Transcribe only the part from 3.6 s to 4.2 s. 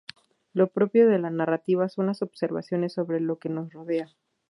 rodea.